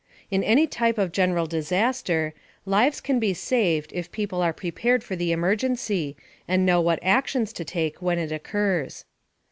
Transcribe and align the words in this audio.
In 0.31 0.43
any 0.43 0.65
type 0.65 0.97
of 0.97 1.11
general 1.11 1.45
disaster, 1.45 2.33
lives 2.65 2.99
can 3.01 3.19
be 3.19 3.35
saved 3.35 3.91
if 3.93 4.11
people 4.11 4.41
are 4.41 4.51
prepared 4.51 5.03
for 5.03 5.15
the 5.15 5.31
emergency, 5.31 6.17
and 6.47 6.65
know 6.65 6.81
what 6.81 6.97
actions 7.03 7.53
to 7.53 7.63
take 7.63 8.01
when 8.01 8.17
it 8.17 8.31
occurs. 8.31 9.05